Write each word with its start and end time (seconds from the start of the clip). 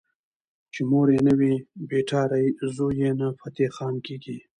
چې 0.73 0.81
مور 0.89 1.07
یې 1.15 1.21
نه 1.27 1.33
وي 1.39 1.53
بټيارۍ 1.89 2.45
زوی 2.75 2.95
يې 3.01 3.11
نه 3.19 3.27
فتح 3.39 3.69
خان 3.75 3.95
کيږي 4.05 4.37